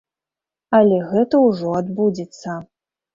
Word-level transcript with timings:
Але 0.77 0.97
гэта 1.11 1.41
ўжо 1.47 1.75
адбудзецца. 1.81 2.57